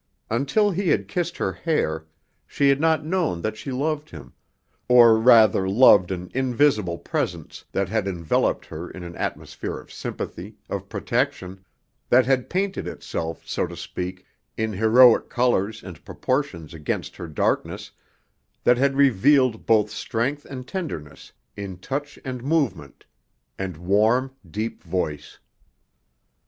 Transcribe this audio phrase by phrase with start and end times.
[0.31, 2.07] Until he had kissed her hair,
[2.47, 4.33] she had not known that she loved him
[4.89, 10.55] or rather loved an invisible presence that had enveloped her in an atmosphere of sympathy,
[10.71, 11.63] of protection,
[12.09, 14.25] that had painted itself, so to speak,
[14.57, 17.91] in heroic colors and proportions against her darkness,
[18.63, 23.05] that had revealed both strength and tenderness in touch and movement,
[23.59, 25.37] and warm, deep voice.